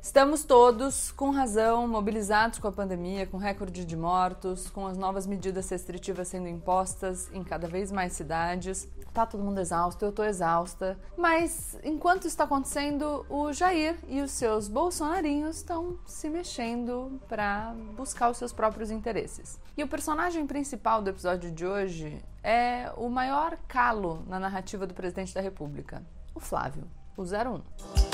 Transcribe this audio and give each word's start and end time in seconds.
Estamos 0.00 0.44
todos, 0.44 1.10
com 1.12 1.30
razão, 1.30 1.86
mobilizados 1.88 2.58
com 2.58 2.68
a 2.68 2.72
pandemia, 2.72 3.26
com 3.26 3.36
recorde 3.36 3.84
de 3.84 3.96
mortos, 3.96 4.70
com 4.70 4.86
as 4.86 4.96
novas 4.96 5.26
medidas 5.26 5.68
restritivas 5.68 6.28
sendo 6.28 6.48
impostas 6.48 7.28
em 7.32 7.42
cada 7.42 7.66
vez 7.66 7.90
mais 7.90 8.12
cidades. 8.12 8.88
Tá 9.12 9.26
todo 9.26 9.42
mundo 9.42 9.60
exausto, 9.60 10.04
eu 10.04 10.12
tô 10.12 10.22
exausta. 10.22 10.98
Mas 11.16 11.76
enquanto 11.82 12.26
está 12.26 12.44
acontecendo, 12.44 13.26
o 13.28 13.52
Jair 13.52 13.98
e 14.06 14.20
os 14.20 14.30
seus 14.30 14.68
bolsonarinhos 14.68 15.56
estão 15.56 15.98
se 16.06 16.30
mexendo 16.30 17.20
para 17.28 17.74
buscar 17.96 18.30
os 18.30 18.36
seus 18.36 18.52
próprios 18.52 18.90
interesses. 18.90 19.58
E 19.76 19.82
o 19.82 19.88
personagem 19.88 20.46
principal 20.46 21.02
do 21.02 21.10
episódio 21.10 21.50
de 21.50 21.66
hoje 21.66 22.22
é 22.42 22.90
o 22.96 23.08
maior 23.08 23.58
calo 23.66 24.22
na 24.28 24.38
narrativa 24.38 24.86
do 24.86 24.94
presidente 24.94 25.34
da 25.34 25.40
República, 25.40 26.02
o 26.34 26.40
Flávio, 26.40 26.84
o 27.16 27.22
01. 27.22 28.07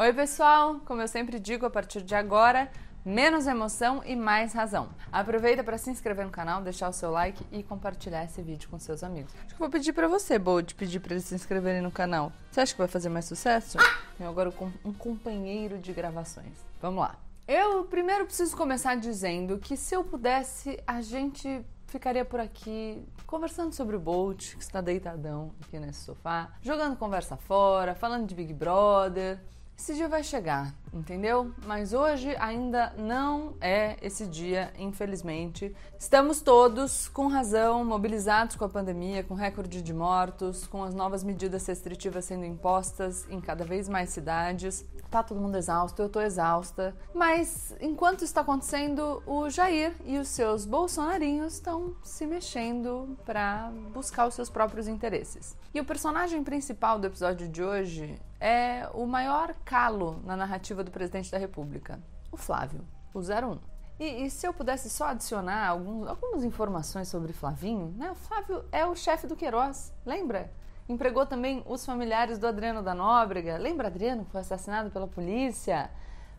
Oi, 0.00 0.12
pessoal! 0.12 0.78
Como 0.84 1.02
eu 1.02 1.08
sempre 1.08 1.40
digo, 1.40 1.66
a 1.66 1.70
partir 1.70 2.02
de 2.02 2.14
agora, 2.14 2.70
menos 3.04 3.48
emoção 3.48 4.00
e 4.06 4.14
mais 4.14 4.52
razão. 4.52 4.90
Aproveita 5.10 5.64
para 5.64 5.76
se 5.76 5.90
inscrever 5.90 6.24
no 6.24 6.30
canal, 6.30 6.62
deixar 6.62 6.88
o 6.88 6.92
seu 6.92 7.10
like 7.10 7.44
e 7.50 7.64
compartilhar 7.64 8.24
esse 8.24 8.40
vídeo 8.40 8.68
com 8.68 8.78
seus 8.78 9.02
amigos. 9.02 9.34
Acho 9.44 9.54
que 9.54 9.58
vou 9.58 9.68
pedir 9.68 9.92
para 9.92 10.06
você, 10.06 10.38
Bold, 10.38 10.72
pedir 10.76 11.00
para 11.00 11.14
eles 11.14 11.24
se 11.24 11.34
inscreverem 11.34 11.82
no 11.82 11.90
canal. 11.90 12.32
Você 12.48 12.60
acha 12.60 12.72
que 12.74 12.78
vai 12.78 12.86
fazer 12.86 13.08
mais 13.08 13.24
sucesso? 13.24 13.76
Eu 14.20 14.28
agora 14.28 14.52
com 14.52 14.70
um 14.84 14.92
companheiro 14.92 15.78
de 15.78 15.92
gravações. 15.92 16.64
Vamos 16.80 17.00
lá. 17.00 17.16
Eu 17.48 17.82
primeiro 17.86 18.24
preciso 18.24 18.56
começar 18.56 18.94
dizendo 18.94 19.58
que 19.58 19.76
se 19.76 19.96
eu 19.96 20.04
pudesse, 20.04 20.80
a 20.86 21.00
gente 21.00 21.66
ficaria 21.88 22.24
por 22.24 22.38
aqui 22.38 23.04
conversando 23.26 23.74
sobre 23.74 23.96
o 23.96 23.98
Bolt, 23.98 24.54
que 24.54 24.62
está 24.62 24.80
deitadão 24.80 25.50
aqui 25.60 25.76
nesse 25.80 26.04
sofá, 26.04 26.52
jogando 26.62 26.96
conversa 26.96 27.36
fora, 27.36 27.96
falando 27.96 28.28
de 28.28 28.34
Big 28.36 28.54
Brother, 28.54 29.40
esse 29.78 29.94
dia 29.94 30.08
vai 30.08 30.24
chegar, 30.24 30.74
entendeu? 30.92 31.52
Mas 31.64 31.92
hoje 31.92 32.34
ainda 32.40 32.92
não 32.98 33.54
é 33.60 33.96
esse 34.02 34.26
dia, 34.26 34.72
infelizmente. 34.76 35.72
Estamos 35.96 36.40
todos, 36.42 37.08
com 37.08 37.28
razão, 37.28 37.84
mobilizados 37.84 38.56
com 38.56 38.64
a 38.64 38.68
pandemia, 38.68 39.22
com 39.22 39.34
recorde 39.34 39.80
de 39.80 39.94
mortos, 39.94 40.66
com 40.66 40.82
as 40.82 40.94
novas 40.94 41.22
medidas 41.22 41.64
restritivas 41.64 42.24
sendo 42.24 42.44
impostas 42.44 43.24
em 43.30 43.40
cada 43.40 43.64
vez 43.64 43.88
mais 43.88 44.10
cidades. 44.10 44.84
Tá 45.10 45.22
todo 45.22 45.40
mundo 45.40 45.56
exausto, 45.56 46.02
eu 46.02 46.08
tô 46.08 46.20
exausta. 46.20 46.94
Mas 47.14 47.74
enquanto 47.80 48.24
está 48.24 48.42
acontecendo, 48.42 49.22
o 49.26 49.48
Jair 49.48 49.94
e 50.04 50.18
os 50.18 50.28
seus 50.28 50.66
bolsonarinhos 50.66 51.54
estão 51.54 51.96
se 52.02 52.26
mexendo 52.26 53.16
para 53.24 53.72
buscar 53.94 54.26
os 54.26 54.34
seus 54.34 54.50
próprios 54.50 54.86
interesses. 54.86 55.56
E 55.72 55.80
o 55.80 55.84
personagem 55.84 56.44
principal 56.44 56.98
do 56.98 57.06
episódio 57.06 57.48
de 57.48 57.62
hoje 57.62 58.20
é 58.38 58.86
o 58.92 59.06
maior 59.06 59.54
calo 59.64 60.20
na 60.24 60.36
narrativa 60.36 60.84
do 60.84 60.90
presidente 60.90 61.30
da 61.30 61.38
República, 61.38 61.98
o 62.30 62.36
Flávio, 62.36 62.84
o 63.14 63.20
01. 63.20 63.58
E, 63.98 64.26
e 64.26 64.30
se 64.30 64.46
eu 64.46 64.52
pudesse 64.52 64.88
só 64.88 65.06
adicionar 65.08 65.68
alguns, 65.68 66.06
algumas 66.06 66.44
informações 66.44 67.08
sobre 67.08 67.32
Flavinho, 67.32 67.94
né? 67.96 68.10
O 68.10 68.14
Flávio 68.14 68.64
é 68.70 68.86
o 68.86 68.94
chefe 68.94 69.26
do 69.26 69.34
Queiroz, 69.34 69.92
lembra? 70.06 70.52
Empregou 70.88 71.26
também 71.26 71.62
os 71.66 71.84
familiares 71.84 72.38
do 72.38 72.46
Adriano 72.46 72.82
da 72.82 72.94
Nóbrega. 72.94 73.58
Lembra 73.58 73.88
Adriano 73.88 74.24
que 74.24 74.30
foi 74.32 74.40
assassinado 74.40 74.90
pela 74.90 75.06
polícia? 75.06 75.90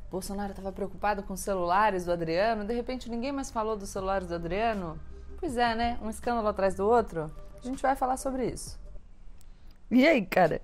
Bolsonaro 0.09 0.51
estava 0.51 0.71
preocupado 0.71 1.21
com 1.21 1.33
os 1.33 1.39
celulares 1.39 2.03
do 2.03 2.11
Adriano, 2.11 2.65
de 2.65 2.73
repente 2.73 3.09
ninguém 3.09 3.31
mais 3.31 3.51
falou 3.51 3.77
dos 3.77 3.89
celulares 3.89 4.27
do 4.27 4.33
Adriano. 4.33 4.99
Pois 5.39 5.55
é, 5.55 5.75
né? 5.75 5.99
Um 6.01 6.09
escândalo 6.09 6.47
atrás 6.47 6.73
do 6.73 6.87
outro. 6.87 7.31
A 7.61 7.65
gente 7.65 7.81
vai 7.81 7.95
falar 7.95 8.17
sobre 8.17 8.47
isso. 8.47 8.79
E 9.91 10.07
aí, 10.07 10.25
cara? 10.25 10.61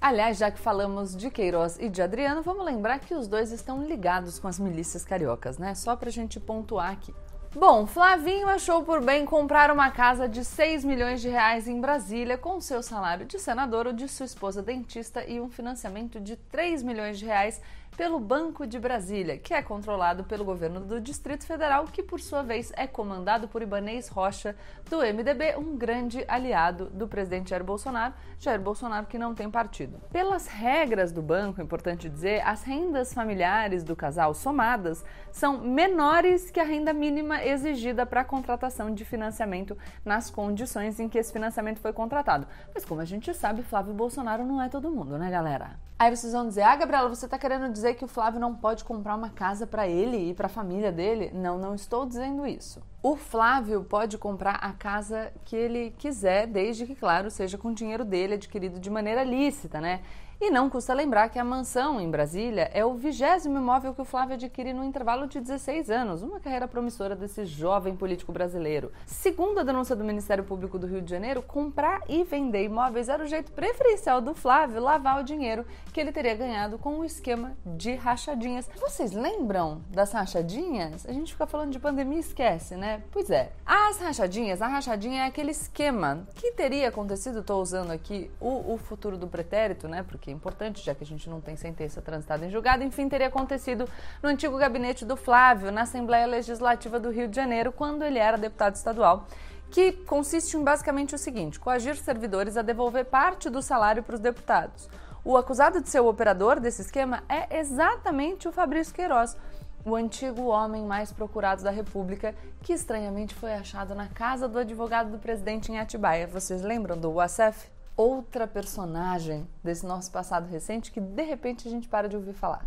Aliás, 0.00 0.38
já 0.38 0.50
que 0.50 0.58
falamos 0.58 1.14
de 1.14 1.30
Queiroz 1.30 1.76
e 1.78 1.88
de 1.88 2.00
Adriano, 2.00 2.42
vamos 2.42 2.64
lembrar 2.64 3.00
que 3.00 3.14
os 3.14 3.28
dois 3.28 3.52
estão 3.52 3.84
ligados 3.84 4.38
com 4.38 4.48
as 4.48 4.58
milícias 4.58 5.04
cariocas, 5.04 5.58
né? 5.58 5.74
Só 5.74 5.94
pra 5.94 6.10
gente 6.10 6.40
pontuar 6.40 6.92
aqui. 6.92 7.14
Bom, 7.60 7.88
Flavinho 7.88 8.46
achou 8.46 8.84
por 8.84 9.04
bem 9.04 9.24
comprar 9.24 9.68
uma 9.72 9.90
casa 9.90 10.28
de 10.28 10.44
6 10.44 10.84
milhões 10.84 11.20
de 11.20 11.28
reais 11.28 11.66
em 11.66 11.80
Brasília 11.80 12.38
com 12.38 12.60
seu 12.60 12.84
salário 12.84 13.26
de 13.26 13.36
senador 13.36 13.88
ou 13.88 13.92
de 13.92 14.06
sua 14.06 14.26
esposa 14.26 14.62
dentista 14.62 15.24
e 15.26 15.40
um 15.40 15.50
financiamento 15.50 16.20
de 16.20 16.36
3 16.36 16.84
milhões 16.84 17.18
de 17.18 17.26
reais 17.26 17.60
pelo 17.98 18.20
Banco 18.20 18.64
de 18.64 18.78
Brasília, 18.78 19.36
que 19.36 19.52
é 19.52 19.60
controlado 19.60 20.22
pelo 20.22 20.44
governo 20.44 20.78
do 20.78 21.00
Distrito 21.00 21.44
Federal, 21.44 21.84
que 21.86 22.00
por 22.00 22.20
sua 22.20 22.44
vez 22.44 22.72
é 22.76 22.86
comandado 22.86 23.48
por 23.48 23.60
Ibanês 23.60 24.06
Rocha, 24.06 24.54
do 24.88 24.98
MDB, 24.98 25.56
um 25.56 25.76
grande 25.76 26.24
aliado 26.28 26.86
do 26.90 27.08
presidente 27.08 27.50
Jair 27.50 27.64
Bolsonaro, 27.64 28.14
Jair 28.38 28.60
Bolsonaro 28.60 29.06
que 29.06 29.18
não 29.18 29.34
tem 29.34 29.50
partido. 29.50 29.98
Pelas 30.12 30.46
regras 30.46 31.10
do 31.10 31.20
banco, 31.20 31.60
é 31.60 31.64
importante 31.64 32.08
dizer, 32.08 32.40
as 32.46 32.62
rendas 32.62 33.12
familiares 33.12 33.82
do 33.82 33.96
casal 33.96 34.32
somadas 34.32 35.04
são 35.32 35.58
menores 35.58 36.52
que 36.52 36.60
a 36.60 36.64
renda 36.64 36.92
mínima 36.92 37.42
exigida 37.48 38.06
para 38.06 38.20
a 38.20 38.24
contratação 38.24 38.94
de 38.94 39.04
financiamento 39.04 39.76
nas 40.04 40.30
condições 40.30 41.00
em 41.00 41.08
que 41.08 41.18
esse 41.18 41.32
financiamento 41.32 41.80
foi 41.80 41.92
contratado. 41.92 42.46
Mas 42.74 42.84
como 42.84 43.00
a 43.00 43.04
gente 43.04 43.32
sabe, 43.34 43.62
Flávio 43.62 43.94
Bolsonaro 43.94 44.44
não 44.44 44.60
é 44.60 44.68
todo 44.68 44.90
mundo, 44.90 45.18
né, 45.18 45.30
galera? 45.30 45.87
Aí 45.98 46.14
vocês 46.14 46.32
vão 46.32 46.46
dizer: 46.46 46.62
"Ah, 46.62 46.76
Gabriela, 46.76 47.08
você 47.08 47.24
está 47.24 47.36
querendo 47.36 47.72
dizer 47.72 47.94
que 47.94 48.04
o 48.04 48.08
Flávio 48.08 48.38
não 48.38 48.54
pode 48.54 48.84
comprar 48.84 49.16
uma 49.16 49.30
casa 49.30 49.66
para 49.66 49.88
ele 49.88 50.30
e 50.30 50.34
para 50.34 50.46
a 50.46 50.48
família 50.48 50.92
dele?" 50.92 51.32
Não, 51.34 51.58
não 51.58 51.74
estou 51.74 52.06
dizendo 52.06 52.46
isso. 52.46 52.80
O 53.02 53.16
Flávio 53.16 53.82
pode 53.82 54.16
comprar 54.16 54.56
a 54.56 54.72
casa 54.72 55.32
que 55.44 55.56
ele 55.56 55.90
quiser, 55.98 56.46
desde 56.46 56.86
que, 56.86 56.94
claro, 56.94 57.30
seja 57.30 57.58
com 57.58 57.72
dinheiro 57.72 58.04
dele 58.04 58.34
adquirido 58.34 58.78
de 58.78 58.90
maneira 58.90 59.24
lícita, 59.24 59.80
né? 59.80 60.02
E 60.40 60.50
não 60.50 60.70
custa 60.70 60.94
lembrar 60.94 61.30
que 61.30 61.38
a 61.38 61.44
mansão 61.44 62.00
em 62.00 62.08
Brasília 62.08 62.70
é 62.72 62.84
o 62.84 62.94
vigésimo 62.94 63.58
imóvel 63.58 63.92
que 63.92 64.00
o 64.00 64.04
Flávio 64.04 64.34
adquire 64.34 64.72
no 64.72 64.84
intervalo 64.84 65.26
de 65.26 65.40
16 65.40 65.90
anos, 65.90 66.22
uma 66.22 66.38
carreira 66.38 66.68
promissora 66.68 67.16
desse 67.16 67.44
jovem 67.44 67.96
político 67.96 68.30
brasileiro. 68.30 68.92
Segundo 69.04 69.58
a 69.58 69.64
denúncia 69.64 69.96
do 69.96 70.04
Ministério 70.04 70.44
Público 70.44 70.78
do 70.78 70.86
Rio 70.86 71.02
de 71.02 71.10
Janeiro, 71.10 71.42
comprar 71.42 72.02
e 72.08 72.22
vender 72.22 72.62
imóveis 72.62 73.08
era 73.08 73.24
o 73.24 73.26
jeito 73.26 73.50
preferencial 73.50 74.20
do 74.20 74.32
Flávio 74.32 74.80
lavar 74.80 75.20
o 75.20 75.24
dinheiro 75.24 75.66
que 75.92 76.00
ele 76.00 76.12
teria 76.12 76.36
ganhado 76.36 76.78
com 76.78 76.90
o 76.90 77.00
um 77.00 77.04
esquema 77.04 77.56
de 77.66 77.94
rachadinhas. 77.94 78.68
Vocês 78.80 79.12
lembram 79.12 79.82
das 79.90 80.12
rachadinhas? 80.12 81.04
A 81.06 81.12
gente 81.12 81.32
fica 81.32 81.46
falando 81.46 81.72
de 81.72 81.78
pandemia 81.78 82.18
e 82.18 82.20
esquece, 82.20 82.76
né? 82.76 83.02
Pois 83.10 83.30
é. 83.30 83.50
As 83.66 83.98
rachadinhas, 83.98 84.62
a 84.62 84.68
rachadinha 84.68 85.22
é 85.22 85.26
aquele 85.26 85.50
esquema 85.50 86.28
que 86.34 86.52
teria 86.52 86.88
acontecido, 86.88 87.40
estou 87.40 87.60
usando 87.60 87.90
aqui 87.90 88.30
o, 88.40 88.74
o 88.74 88.78
futuro 88.78 89.16
do 89.16 89.26
pretérito, 89.26 89.88
né? 89.88 90.02
Porque 90.02 90.28
que 90.28 90.30
é 90.30 90.34
importante, 90.34 90.84
já 90.84 90.94
que 90.94 91.02
a 91.02 91.06
gente 91.06 91.28
não 91.30 91.40
tem 91.40 91.56
sentença 91.56 92.02
transitada 92.02 92.44
em 92.44 92.50
julgado, 92.50 92.84
enfim, 92.84 93.08
teria 93.08 93.28
acontecido 93.28 93.88
no 94.22 94.28
antigo 94.28 94.58
gabinete 94.58 95.06
do 95.06 95.16
Flávio, 95.16 95.72
na 95.72 95.82
Assembleia 95.82 96.26
Legislativa 96.26 97.00
do 97.00 97.10
Rio 97.10 97.26
de 97.26 97.34
Janeiro, 97.34 97.72
quando 97.72 98.04
ele 98.04 98.18
era 98.18 98.36
deputado 98.36 98.74
estadual 98.74 99.26
que 99.70 99.92
consiste 99.92 100.56
em 100.56 100.62
basicamente 100.62 101.14
o 101.14 101.18
seguinte: 101.18 101.58
coagir 101.58 101.96
servidores 101.96 102.56
a 102.58 102.62
devolver 102.62 103.06
parte 103.06 103.48
do 103.48 103.62
salário 103.62 104.02
para 104.02 104.16
os 104.16 104.20
deputados. 104.20 104.88
O 105.28 105.36
acusado 105.36 105.82
de 105.82 105.90
ser 105.90 106.00
o 106.00 106.08
operador 106.08 106.58
desse 106.58 106.80
esquema 106.80 107.22
é 107.28 107.58
exatamente 107.58 108.48
o 108.48 108.50
Fabrício 108.50 108.94
Queiroz, 108.94 109.36
o 109.84 109.94
antigo 109.94 110.46
homem 110.46 110.86
mais 110.86 111.12
procurado 111.12 111.62
da 111.62 111.70
República, 111.70 112.34
que 112.62 112.72
estranhamente 112.72 113.34
foi 113.34 113.52
achado 113.52 113.94
na 113.94 114.08
casa 114.08 114.48
do 114.48 114.58
advogado 114.58 115.10
do 115.10 115.18
presidente 115.18 115.70
em 115.70 115.78
Atibaia. 115.78 116.26
Vocês 116.26 116.62
lembram 116.62 116.96
do 116.96 117.10
UASF? 117.10 117.70
outra 117.94 118.46
personagem 118.46 119.46
desse 119.62 119.84
nosso 119.84 120.10
passado 120.10 120.48
recente 120.48 120.90
que 120.90 121.00
de 121.00 121.22
repente 121.24 121.68
a 121.68 121.70
gente 121.70 121.88
para 121.88 122.08
de 122.08 122.16
ouvir 122.16 122.32
falar. 122.32 122.64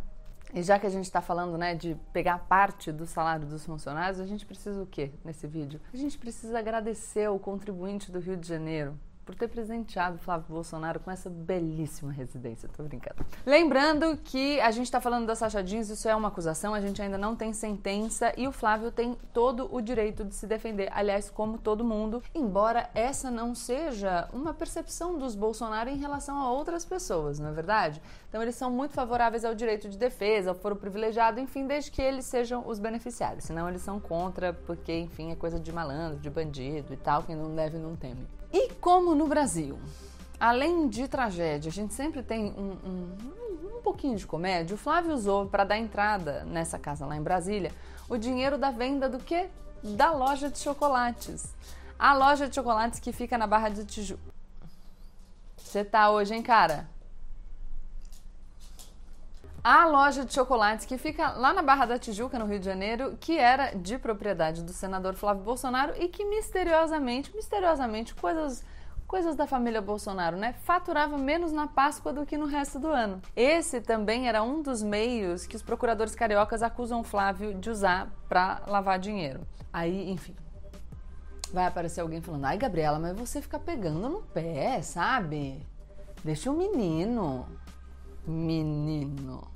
E 0.53 0.61
já 0.61 0.77
que 0.77 0.85
a 0.85 0.89
gente 0.89 1.05
está 1.05 1.19
falando 1.19 1.57
né, 1.57 1.73
de 1.73 1.97
pegar 2.13 2.37
parte 2.47 2.91
do 2.91 3.07
salário 3.07 3.47
dos 3.47 3.65
funcionários, 3.65 4.19
a 4.19 4.25
gente 4.27 4.45
precisa 4.45 4.83
o 4.83 4.85
quê 4.85 5.11
nesse 5.25 5.47
vídeo? 5.47 5.81
A 5.91 5.97
gente 5.97 6.15
precisa 6.15 6.59
agradecer 6.59 7.25
ao 7.25 7.39
contribuinte 7.39 8.11
do 8.11 8.19
Rio 8.19 8.37
de 8.37 8.47
Janeiro, 8.47 8.99
por 9.25 9.35
ter 9.35 9.47
presenteado 9.47 10.17
Flávio 10.17 10.45
Bolsonaro 10.49 10.99
com 10.99 11.11
essa 11.11 11.29
belíssima 11.29 12.11
residência. 12.11 12.69
Tô 12.75 12.83
brincando. 12.83 13.25
Lembrando 13.45 14.17
que 14.17 14.59
a 14.61 14.71
gente 14.71 14.85
está 14.85 14.99
falando 14.99 15.25
das 15.25 15.39
rachadinhas, 15.39 15.89
isso 15.89 16.07
é 16.07 16.15
uma 16.15 16.27
acusação, 16.29 16.73
a 16.73 16.81
gente 16.81 17.01
ainda 17.01 17.17
não 17.17 17.35
tem 17.35 17.53
sentença 17.53 18.33
e 18.37 18.47
o 18.47 18.51
Flávio 18.51 18.91
tem 18.91 19.17
todo 19.33 19.73
o 19.73 19.81
direito 19.81 20.23
de 20.23 20.35
se 20.35 20.47
defender, 20.47 20.89
aliás, 20.91 21.29
como 21.29 21.57
todo 21.57 21.83
mundo, 21.83 22.21
embora 22.33 22.89
essa 22.93 23.29
não 23.29 23.53
seja 23.53 24.27
uma 24.33 24.53
percepção 24.53 25.17
dos 25.17 25.35
Bolsonaro 25.35 25.89
em 25.89 25.97
relação 25.97 26.37
a 26.37 26.51
outras 26.51 26.85
pessoas, 26.85 27.39
não 27.39 27.49
é 27.49 27.51
verdade? 27.51 28.01
Então 28.27 28.41
eles 28.41 28.55
são 28.55 28.71
muito 28.71 28.93
favoráveis 28.93 29.45
ao 29.45 29.53
direito 29.53 29.89
de 29.89 29.97
defesa, 29.97 30.51
ao 30.51 30.55
foro 30.55 30.75
privilegiado, 30.75 31.39
enfim, 31.39 31.67
desde 31.67 31.91
que 31.91 32.01
eles 32.01 32.25
sejam 32.25 32.67
os 32.67 32.79
beneficiários. 32.79 33.43
Senão 33.43 33.67
eles 33.67 33.81
são 33.81 33.99
contra, 33.99 34.53
porque, 34.53 34.97
enfim, 34.97 35.31
é 35.31 35.35
coisa 35.35 35.59
de 35.59 35.71
malandro, 35.71 36.19
de 36.19 36.29
bandido 36.29 36.93
e 36.93 36.97
tal, 36.97 37.23
quem 37.23 37.35
não 37.35 37.53
deve 37.53 37.77
não 37.77 37.95
teme. 37.95 38.27
E 38.53 38.73
como 38.75 39.15
no 39.15 39.27
Brasil, 39.27 39.79
além 40.39 40.89
de 40.89 41.07
tragédia, 41.07 41.69
a 41.69 41.71
gente 41.71 41.93
sempre 41.93 42.21
tem 42.21 42.51
um, 42.51 42.77
um, 42.85 43.77
um 43.77 43.81
pouquinho 43.81 44.17
de 44.17 44.27
comédia, 44.27 44.75
o 44.75 44.77
Flávio 44.77 45.13
usou 45.13 45.45
para 45.47 45.63
dar 45.63 45.77
entrada 45.77 46.43
nessa 46.45 46.77
casa 46.77 47.05
lá 47.05 47.15
em 47.15 47.21
Brasília 47.21 47.71
o 48.11 48.17
dinheiro 48.17 48.57
da 48.57 48.71
venda 48.71 49.07
do 49.07 49.19
quê? 49.19 49.49
Da 49.81 50.11
loja 50.11 50.49
de 50.49 50.59
chocolates. 50.59 51.55
A 51.97 52.13
loja 52.13 52.49
de 52.49 52.53
chocolates 52.53 52.99
que 52.99 53.13
fica 53.13 53.37
na 53.37 53.47
Barra 53.47 53.69
de 53.69 53.85
Tijuca. 53.85 54.21
você 55.57 55.85
tá 55.85 56.11
hoje, 56.11 56.35
hein, 56.35 56.43
cara? 56.43 56.89
A 59.63 59.85
loja 59.85 60.25
de 60.25 60.33
chocolates 60.33 60.87
que 60.87 60.97
fica 60.97 61.33
lá 61.33 61.53
na 61.53 61.61
Barra 61.61 61.85
da 61.85 61.99
Tijuca, 61.99 62.39
no 62.39 62.47
Rio 62.47 62.57
de 62.57 62.65
Janeiro, 62.65 63.15
que 63.19 63.37
era 63.37 63.75
de 63.75 63.95
propriedade 63.99 64.63
do 64.63 64.73
senador 64.73 65.13
Flávio 65.13 65.43
Bolsonaro 65.43 65.93
e 66.01 66.07
que 66.07 66.25
misteriosamente, 66.25 67.31
misteriosamente, 67.35 68.15
coisas 68.15 68.63
coisas 69.05 69.35
da 69.35 69.45
família 69.45 69.81
Bolsonaro, 69.81 70.37
né? 70.37 70.53
Faturava 70.63 71.17
menos 71.17 71.51
na 71.51 71.67
Páscoa 71.67 72.13
do 72.13 72.25
que 72.25 72.37
no 72.37 72.45
resto 72.45 72.79
do 72.79 72.87
ano. 72.87 73.21
Esse 73.35 73.81
também 73.81 74.27
era 74.27 74.41
um 74.41 74.61
dos 74.61 74.81
meios 74.81 75.45
que 75.45 75.55
os 75.55 75.61
procuradores 75.61 76.15
cariocas 76.15 76.63
acusam 76.63 77.03
Flávio 77.03 77.53
de 77.53 77.69
usar 77.69 78.09
para 78.29 78.61
lavar 78.65 78.97
dinheiro. 78.97 79.41
Aí, 79.71 80.09
enfim, 80.09 80.33
vai 81.53 81.67
aparecer 81.67 82.01
alguém 82.01 82.21
falando: 82.21 82.45
"Ai, 82.45 82.57
Gabriela, 82.57 82.97
mas 82.97 83.19
você 83.19 83.41
fica 83.41 83.59
pegando 83.59 84.09
no 84.09 84.21
pé, 84.23 84.81
sabe? 84.81 85.61
Deixa 86.23 86.49
o 86.49 86.57
menino. 86.57 87.45
Menino. 88.25 89.47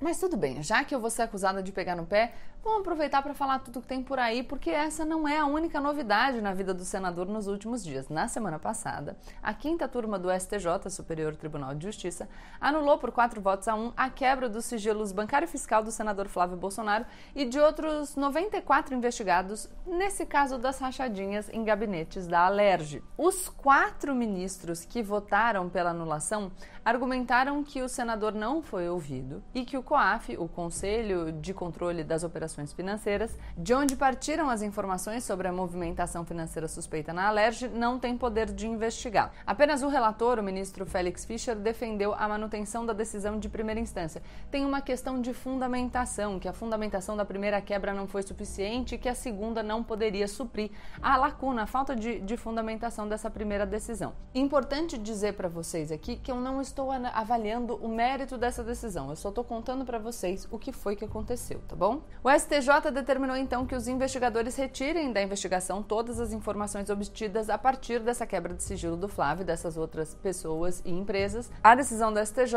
Mas 0.00 0.18
tudo 0.18 0.36
bem, 0.36 0.62
já 0.62 0.84
que 0.84 0.94
eu 0.94 1.00
vou 1.00 1.10
ser 1.10 1.22
acusada 1.22 1.62
de 1.62 1.72
pegar 1.72 1.96
no 1.96 2.04
pé, 2.04 2.34
vamos 2.64 2.80
aproveitar 2.80 3.22
para 3.22 3.34
falar 3.34 3.58
tudo 3.58 3.82
que 3.82 3.86
tem 3.86 4.02
por 4.02 4.18
aí, 4.18 4.42
porque 4.42 4.70
essa 4.70 5.04
não 5.04 5.28
é 5.28 5.38
a 5.38 5.44
única 5.44 5.80
novidade 5.80 6.40
na 6.40 6.54
vida 6.54 6.72
do 6.72 6.82
senador 6.82 7.26
nos 7.26 7.46
últimos 7.46 7.84
dias. 7.84 8.08
Na 8.08 8.26
semana 8.26 8.58
passada, 8.58 9.18
a 9.42 9.52
quinta 9.52 9.86
turma 9.86 10.18
do 10.18 10.30
STJ, 10.32 10.88
Superior 10.88 11.36
Tribunal 11.36 11.74
de 11.74 11.84
Justiça, 11.84 12.26
anulou 12.58 12.96
por 12.96 13.12
quatro 13.12 13.40
votos 13.40 13.68
a 13.68 13.74
um 13.74 13.92
a 13.94 14.08
quebra 14.08 14.48
dos 14.48 14.64
sigilos 14.64 15.12
bancário 15.12 15.44
e 15.44 15.48
fiscal 15.48 15.82
do 15.82 15.90
senador 15.90 16.26
Flávio 16.26 16.56
Bolsonaro 16.56 17.04
e 17.34 17.44
de 17.44 17.60
outros 17.60 18.16
94 18.16 18.94
investigados, 18.94 19.68
nesse 19.86 20.24
caso 20.24 20.56
das 20.56 20.78
rachadinhas 20.78 21.50
em 21.50 21.64
gabinetes 21.64 22.26
da 22.26 22.46
Alerj. 22.46 23.02
Os 23.18 23.46
quatro 23.48 24.14
ministros 24.14 24.86
que 24.86 25.02
votaram 25.02 25.68
pela 25.68 25.90
anulação 25.90 26.50
argumentaram 26.82 27.62
que 27.62 27.82
o 27.82 27.88
senador 27.88 28.32
não 28.34 28.62
foi 28.62 28.88
ouvido 28.88 29.42
e 29.54 29.64
que 29.64 29.76
o 29.76 29.82
COAF, 29.82 30.36
o 30.36 30.46
Conselho 30.46 31.32
de 31.32 31.54
Controle 31.54 32.04
das 32.04 32.24
Operações 32.24 32.53
Financeiras, 32.72 33.36
de 33.56 33.74
onde 33.74 33.96
partiram 33.96 34.48
as 34.48 34.62
informações 34.62 35.24
sobre 35.24 35.48
a 35.48 35.52
movimentação 35.52 36.24
financeira 36.24 36.68
suspeita 36.68 37.12
na 37.12 37.28
Alerj, 37.28 37.68
não 37.68 37.98
tem 37.98 38.16
poder 38.16 38.52
de 38.52 38.66
investigar. 38.66 39.32
Apenas 39.46 39.82
o 39.82 39.88
relator, 39.88 40.38
o 40.38 40.42
ministro 40.42 40.86
Félix 40.86 41.24
Fischer, 41.24 41.56
defendeu 41.56 42.14
a 42.14 42.28
manutenção 42.28 42.86
da 42.86 42.92
decisão 42.92 43.38
de 43.38 43.48
primeira 43.48 43.80
instância. 43.80 44.22
Tem 44.50 44.64
uma 44.64 44.80
questão 44.80 45.20
de 45.20 45.34
fundamentação, 45.34 46.38
que 46.38 46.48
a 46.48 46.52
fundamentação 46.52 47.16
da 47.16 47.24
primeira 47.24 47.60
quebra 47.60 47.92
não 47.92 48.06
foi 48.06 48.22
suficiente 48.22 48.94
e 48.94 48.98
que 48.98 49.08
a 49.08 49.14
segunda 49.14 49.62
não 49.62 49.82
poderia 49.82 50.28
suprir 50.28 50.70
a 51.02 51.16
lacuna, 51.16 51.64
a 51.64 51.66
falta 51.66 51.96
de, 51.96 52.20
de 52.20 52.36
fundamentação 52.36 53.08
dessa 53.08 53.30
primeira 53.30 53.66
decisão. 53.66 54.14
Importante 54.34 54.96
dizer 54.96 55.34
para 55.34 55.48
vocês 55.48 55.90
aqui 55.90 56.16
que 56.16 56.30
eu 56.30 56.36
não 56.36 56.60
estou 56.60 56.90
avaliando 56.92 57.76
o 57.76 57.88
mérito 57.88 58.38
dessa 58.38 58.62
decisão, 58.62 59.10
eu 59.10 59.16
só 59.16 59.28
estou 59.28 59.44
contando 59.44 59.84
para 59.84 59.98
vocês 59.98 60.46
o 60.50 60.58
que 60.58 60.72
foi 60.72 60.96
que 60.96 61.04
aconteceu, 61.04 61.60
tá 61.68 61.76
bom? 61.76 62.02
O 62.22 62.28
STJ 62.44 62.90
determinou 62.92 63.36
então 63.36 63.64
que 63.64 63.74
os 63.74 63.88
investigadores 63.88 64.54
retirem 64.54 65.10
da 65.14 65.22
investigação 65.22 65.82
todas 65.82 66.20
as 66.20 66.30
informações 66.30 66.90
obtidas 66.90 67.48
a 67.48 67.56
partir 67.56 68.00
dessa 68.00 68.26
quebra 68.26 68.52
de 68.52 68.62
sigilo 68.62 68.98
do 68.98 69.08
Flávio 69.08 69.42
e 69.42 69.46
dessas 69.46 69.78
outras 69.78 70.14
pessoas 70.14 70.82
e 70.84 70.92
empresas. 70.92 71.50
A 71.62 71.74
decisão 71.74 72.12
do 72.12 72.20
STJ, 72.24 72.54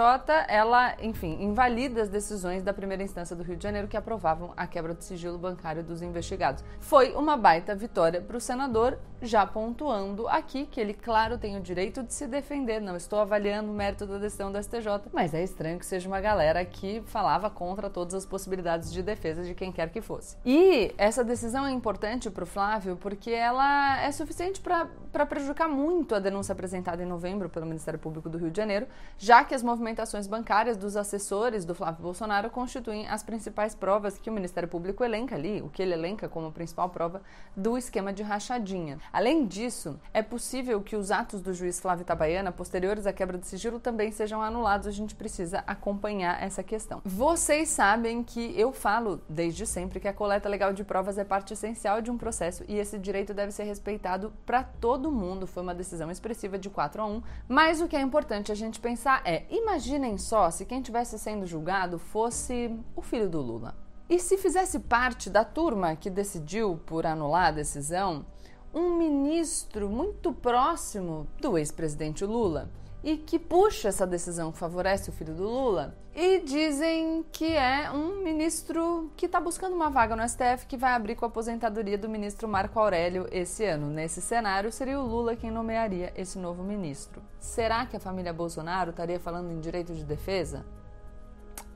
ela, 0.50 0.94
enfim, 1.02 1.42
invalida 1.42 2.02
as 2.02 2.10
decisões 2.10 2.64
da 2.64 2.74
primeira 2.74 3.02
instância 3.02 3.34
do 3.34 3.44
Rio 3.44 3.56
de 3.56 3.64
Janeiro 3.64 3.88
que 3.88 3.96
aprovavam 3.96 4.52
a 4.58 4.68
quebra 4.68 4.94
de 4.94 5.06
sigilo 5.06 5.38
bancário 5.38 5.82
dos 5.82 6.02
investigados. 6.02 6.66
Foi 6.82 7.14
uma 7.14 7.38
baita 7.38 7.74
vitória 7.74 8.20
para 8.20 8.36
o 8.36 8.42
senador, 8.42 9.00
já 9.22 9.48
pontuando 9.48 10.28
aqui 10.28 10.66
que 10.66 10.82
ele, 10.82 10.94
claro, 10.94 11.38
tem 11.38 11.56
o 11.56 11.62
direito 11.62 12.04
de 12.04 12.14
se 12.14 12.28
defender. 12.28 12.82
Não 12.82 12.98
estou 12.98 13.20
avaliando 13.20 13.72
o 13.72 13.74
mérito 13.74 14.06
da 14.06 14.18
decisão 14.18 14.52
do 14.52 14.62
STJ, 14.62 15.10
mas 15.14 15.34
é 15.34 15.42
estranho 15.42 15.80
que 15.80 15.86
seja 15.86 16.10
uma 16.10 16.20
galera 16.20 16.64
que 16.66 17.02
falava 17.06 17.50
contra 17.50 17.90
todas 17.90 18.14
as 18.14 18.26
possibilidades 18.26 18.92
de 18.92 19.02
defesa 19.02 19.44
de 19.44 19.56
quem 19.56 19.72
quer 19.78 19.92
que 19.92 20.02
fosse. 20.02 20.36
E 20.44 20.92
essa 20.98 21.24
decisão 21.24 21.64
é 21.64 21.72
importante 21.72 22.32
para 22.32 22.44
o 22.44 22.48
Flávio 22.48 22.98
porque 22.98 23.30
ela 23.30 24.02
é 24.02 24.12
suficiente 24.12 24.60
para 24.60 25.26
prejudicar 25.28 25.70
muito 25.70 26.16
a 26.16 26.20
denúncia 26.20 26.52
apresentada 26.52 27.04
em 27.04 27.06
novembro 27.06 27.48
pelo 27.48 27.68
Ministério 27.68 28.00
Público 28.00 28.28
do 28.28 28.40
Rio 28.40 28.50
de 28.50 28.58
Janeiro, 28.58 28.88
já 29.20 29.44
que 29.44 29.54
as 29.54 29.62
movimentações 29.62 30.26
bancárias 30.26 30.78
dos 30.78 30.98
assessores 30.98 31.64
do 31.64 31.76
Flávio 31.76 32.02
Bolsonaro 32.02 32.50
constituem 32.50 33.08
as 33.08 33.22
principais 33.22 33.76
provas 33.76 34.18
que 34.18 34.32
o 34.32 34.34
Ministério 34.34 34.68
Público 34.68 35.04
elenca 35.04 35.36
ali, 35.36 35.62
o 35.62 35.70
que 35.70 35.84
ele 35.84 35.94
elenca 35.94 36.28
como 36.28 36.52
principal 36.52 36.90
prova 36.90 37.22
do 37.56 37.78
esquema 37.78 38.12
de 38.12 38.24
rachadinha. 38.24 38.98
Além 39.14 39.46
disso, 39.46 40.00
é 40.12 40.24
possível 40.24 40.82
que 40.82 40.96
os 40.96 41.12
atos 41.12 41.40
do 41.40 41.54
juiz 41.54 41.80
Flávio 41.80 42.02
Itabaiana, 42.02 42.52
posteriores 42.52 43.06
à 43.06 43.14
quebra 43.14 43.38
de 43.38 43.46
sigilo, 43.46 43.80
também 43.80 44.12
sejam 44.12 44.42
anulados, 44.42 44.88
a 44.88 44.92
gente 44.92 45.14
precisa 45.14 45.64
acompanhar 45.68 46.42
essa 46.42 46.64
questão. 46.64 47.00
Vocês 47.06 47.70
sabem 47.70 48.24
que 48.24 48.60
eu 48.60 48.72
falo 48.72 49.22
desde 49.30 49.67
sempre 49.68 50.00
que 50.00 50.08
a 50.08 50.14
coleta 50.14 50.50
legal 50.50 50.74
de 50.74 50.84
provas 50.84 51.18
é 51.18 51.24
parte 51.24 51.54
essencial 51.54 52.02
de 52.02 52.10
um 52.10 52.18
processo 52.18 52.64
e 52.68 52.78
esse 52.78 52.98
direito 52.98 53.34
deve 53.34 53.52
ser 53.52 53.64
respeitado 53.64 54.34
para 54.46 54.64
todo 54.64 55.12
mundo. 55.12 55.46
Foi 55.46 55.62
uma 55.62 55.76
decisão 55.76 56.10
expressiva 56.10 56.58
de 56.58 56.70
4 56.70 57.02
a 57.02 57.06
1, 57.06 57.22
mas 57.48 57.82
o 57.82 57.88
que 57.88 57.96
é 57.96 58.02
importante 58.02 58.52
a 58.52 58.56
gente 58.56 58.80
pensar 58.80 59.22
é: 59.26 59.46
imaginem 59.50 60.18
só 60.18 60.50
se 60.50 60.66
quem 60.66 60.80
estivesse 60.80 61.20
sendo 61.20 61.46
julgado 61.46 62.00
fosse 62.00 62.76
o 62.96 63.02
filho 63.02 63.30
do 63.30 63.42
Lula. 63.42 63.76
E 64.10 64.18
se 64.20 64.38
fizesse 64.38 64.80
parte 64.80 65.30
da 65.30 65.44
turma 65.44 65.96
que 65.96 66.10
decidiu 66.10 66.80
por 66.86 67.06
anular 67.06 67.48
a 67.48 67.52
decisão, 67.52 68.26
um 68.74 68.98
ministro 68.98 69.90
muito 69.90 70.32
próximo 70.32 71.28
do 71.42 71.58
ex-presidente 71.58 72.24
Lula 72.24 72.70
e 73.08 73.16
que 73.16 73.40
puxa 73.40 73.88
essa 73.88 74.06
decisão 74.06 74.52
que 74.52 74.58
favorece 74.58 75.10
o 75.10 75.14
filho 75.14 75.34
do 75.34 75.44
Lula. 75.44 75.96
E 76.14 76.42
dizem 76.42 77.24
que 77.32 77.56
é 77.56 77.90
um 77.90 78.22
ministro 78.22 79.10
que 79.16 79.28
está 79.28 79.40
buscando 79.40 79.74
uma 79.74 79.90
vaga 79.90 80.14
no 80.14 80.28
STF 80.28 80.66
que 80.68 80.76
vai 80.76 80.92
abrir 80.92 81.16
com 81.16 81.24
a 81.24 81.30
aposentadoria 81.30 81.98
do 81.98 82.10
ministro 82.10 82.50
Marco 82.50 82.78
Aurélio 82.78 83.26
esse 83.32 83.64
ano. 83.64 83.88
Nesse 83.88 84.22
cenário, 84.22 84.74
seria 84.74 85.00
o 85.00 85.08
Lula 85.08 85.38
quem 85.38 85.50
nomearia 85.50 86.12
esse 86.18 86.38
novo 86.38 86.62
ministro. 86.64 87.22
Será 87.40 87.86
que 87.86 87.96
a 87.96 88.00
família 88.00 88.34
Bolsonaro 88.34 88.90
estaria 88.90 89.22
falando 89.22 89.54
em 89.54 89.62
direito 89.62 89.96
de 89.96 90.04
defesa? 90.04 90.66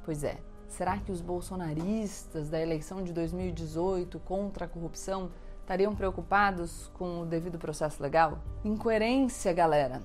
Pois 0.03 0.25
é. 0.25 0.35
Será 0.67 0.97
que 0.97 1.13
os 1.13 1.21
bolsonaristas 1.21 2.49
da 2.49 2.59
eleição 2.59 3.05
de 3.05 3.13
2018 3.13 4.19
contra 4.19 4.65
a 4.65 4.67
corrupção 4.67 5.31
estariam 5.61 5.95
preocupados 5.95 6.91
com 6.93 7.21
o 7.21 7.25
devido 7.25 7.57
processo 7.57 8.03
legal? 8.03 8.39
Incoerência, 8.65 9.53
galera 9.53 10.01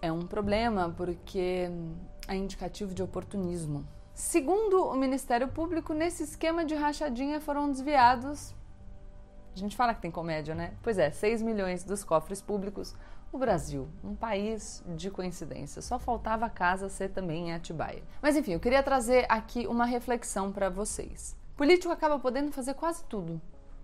é 0.00 0.12
um 0.12 0.26
problema 0.26 0.92
porque 0.96 1.70
é 2.28 2.34
indicativo 2.34 2.94
de 2.94 3.02
oportunismo. 3.02 3.86
Segundo 4.14 4.84
o 4.86 4.96
Ministério 4.96 5.48
Público, 5.48 5.92
nesse 5.92 6.22
esquema 6.22 6.64
de 6.64 6.74
rachadinha 6.74 7.40
foram 7.40 7.70
desviados. 7.70 8.54
A 9.54 9.58
gente 9.58 9.76
fala 9.76 9.94
que 9.94 10.00
tem 10.00 10.10
comédia, 10.10 10.54
né? 10.54 10.74
Pois 10.82 10.98
é, 10.98 11.10
6 11.10 11.42
milhões 11.42 11.84
dos 11.84 12.02
cofres 12.02 12.40
públicos. 12.40 12.94
O 13.32 13.38
Brasil, 13.38 13.88
um 14.02 14.14
país 14.14 14.82
de 14.96 15.10
coincidência. 15.10 15.82
Só 15.82 15.98
faltava 15.98 16.46
a 16.46 16.50
casa 16.50 16.88
ser 16.88 17.10
também 17.10 17.48
em 17.48 17.52
Atibaia. 17.52 18.02
Mas 18.22 18.36
enfim, 18.36 18.52
eu 18.52 18.60
queria 18.60 18.82
trazer 18.82 19.26
aqui 19.28 19.66
uma 19.66 19.84
reflexão 19.84 20.52
para 20.52 20.70
vocês. 20.70 21.36
político 21.56 21.92
acaba 21.92 22.18
podendo 22.18 22.52
fazer 22.52 22.74
quase 22.74 23.04
tudo. 23.04 23.40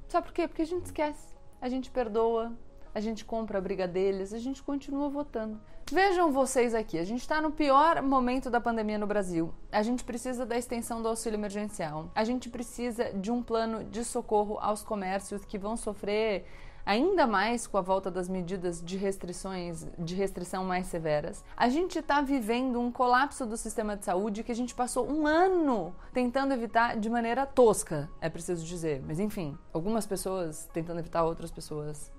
Sabe 0.08 0.26
por 0.26 0.32
quê? 0.34 0.46
Porque 0.46 0.62
a 0.62 0.66
gente 0.66 0.86
esquece, 0.86 1.34
a 1.60 1.68
gente 1.68 1.90
perdoa, 1.90 2.52
a 2.94 3.00
gente 3.00 3.24
compra 3.24 3.58
a 3.58 3.60
briga 3.60 3.86
deles, 3.88 4.32
a 4.32 4.38
gente 4.38 4.62
continua 4.62 5.08
votando. 5.08 5.60
Vejam 5.90 6.32
vocês 6.32 6.74
aqui, 6.74 6.98
a 6.98 7.04
gente 7.04 7.20
está 7.20 7.40
no 7.40 7.50
pior 7.50 8.00
momento 8.02 8.48
da 8.48 8.60
pandemia 8.60 8.98
no 8.98 9.06
Brasil. 9.06 9.52
A 9.70 9.82
gente 9.82 10.04
precisa 10.04 10.46
da 10.46 10.56
extensão 10.56 11.02
do 11.02 11.08
auxílio 11.08 11.36
emergencial. 11.36 12.10
A 12.14 12.24
gente 12.24 12.48
precisa 12.48 13.12
de 13.12 13.30
um 13.30 13.42
plano 13.42 13.84
de 13.84 14.04
socorro 14.04 14.58
aos 14.60 14.82
comércios 14.82 15.44
que 15.44 15.58
vão 15.58 15.76
sofrer 15.76 16.46
ainda 16.84 17.26
mais 17.26 17.66
com 17.66 17.78
a 17.78 17.80
volta 17.80 18.10
das 18.10 18.28
medidas 18.28 18.82
de 18.82 18.96
restrições, 18.96 19.86
de 19.98 20.14
restrição 20.14 20.64
mais 20.64 20.86
severas. 20.86 21.44
A 21.56 21.68
gente 21.68 21.98
está 21.98 22.20
vivendo 22.20 22.80
um 22.80 22.90
colapso 22.90 23.46
do 23.46 23.56
sistema 23.56 23.96
de 23.96 24.04
saúde 24.04 24.42
que 24.42 24.52
a 24.52 24.56
gente 24.56 24.74
passou 24.74 25.08
um 25.08 25.26
ano 25.26 25.94
tentando 26.12 26.52
evitar 26.52 26.96
de 26.96 27.08
maneira 27.08 27.46
tosca, 27.46 28.08
é 28.20 28.28
preciso 28.28 28.64
dizer. 28.64 29.02
Mas 29.06 29.20
enfim, 29.20 29.56
algumas 29.72 30.06
pessoas 30.06 30.68
tentando 30.72 31.00
evitar 31.00 31.24
outras 31.24 31.50
pessoas 31.50 32.10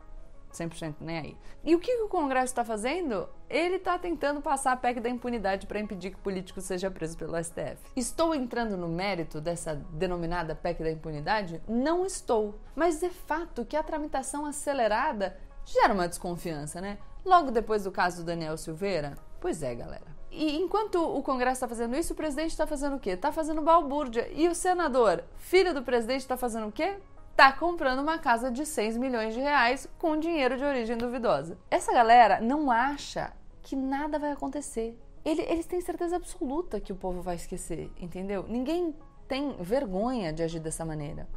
100% 0.54 0.96
nem 1.02 1.18
aí. 1.18 1.38
E 1.64 1.76
o 1.76 1.80
que 1.80 1.92
o 2.02 2.08
Congresso 2.08 2.46
está 2.46 2.64
fazendo? 2.64 3.28
Ele 3.50 3.76
está 3.76 3.98
tentando 3.98 4.42
passar 4.42 4.74
a 4.74 4.78
PEC 4.78 5.00
da 5.00 5.10
impunidade 5.10 5.68
para 5.68 5.80
impedir 5.80 6.12
que 6.12 6.18
político 6.18 6.62
seja 6.62 6.92
preso 6.92 7.18
pelo 7.18 7.42
STF. 7.42 7.78
Estou 7.96 8.34
entrando 8.34 8.76
no 8.76 8.88
mérito 8.88 9.40
dessa 9.40 9.76
denominada 9.76 10.56
PEC 10.56 10.84
da 10.84 10.92
impunidade? 10.92 11.62
Não 11.68 12.06
estou. 12.06 12.56
Mas 12.76 13.02
é 13.04 13.10
fato 13.10 13.66
que 13.66 13.76
a 13.76 13.84
tramitação 13.84 14.46
acelerada 14.46 15.38
gera 15.66 15.94
uma 15.94 16.08
desconfiança, 16.08 16.82
né? 16.82 16.98
Logo 17.26 17.52
depois 17.52 17.84
do 17.84 17.92
caso 17.92 18.18
do 18.18 18.26
Daniel 18.26 18.58
Silveira? 18.58 19.16
Pois 19.40 19.64
é, 19.64 19.74
galera. 19.74 20.14
E 20.32 20.58
enquanto 20.58 20.96
o 20.96 21.22
Congresso 21.22 21.58
está 21.58 21.68
fazendo 21.68 21.96
isso, 21.96 22.14
o 22.14 22.16
presidente 22.16 22.50
está 22.50 22.66
fazendo 22.66 22.96
o 22.96 23.00
quê? 23.00 23.12
Está 23.12 23.32
fazendo 23.32 23.62
balbúrdia. 23.62 24.28
E 24.34 24.48
o 24.48 24.56
senador, 24.56 25.24
filho 25.38 25.74
do 25.74 25.84
presidente, 25.84 26.22
está 26.22 26.36
fazendo 26.36 26.68
o 26.68 26.72
quê? 26.72 26.98
Tá 27.36 27.52
comprando 27.52 28.00
uma 28.00 28.20
casa 28.20 28.52
de 28.52 28.66
6 28.66 28.98
milhões 28.98 29.34
de 29.34 29.40
reais 29.40 29.88
com 29.98 30.20
dinheiro 30.20 30.58
de 30.58 30.63
origem 30.63 30.98
duvidosa. 30.98 31.58
Essa 31.70 31.92
galera 31.92 32.40
não 32.40 32.70
acha 32.70 33.34
que 33.62 33.75
nada 33.75 34.20
vai 34.20 34.32
acontecer. 34.32 35.00
Ele, 35.25 35.42
eles 35.44 35.66
têm 35.66 35.82
certeza 35.82 36.18
absoluta 36.18 36.80
que 36.80 36.92
o 36.92 36.96
povo 36.96 37.22
vai 37.22 37.36
esquecer, 37.36 37.92
entendeu? 37.98 38.46
Ninguém 38.48 38.96
tem 39.28 39.56
vergonha 39.60 40.34
de 40.34 40.44
agir 40.44 40.60
dessa 40.60 40.86
maneira. 40.86 41.28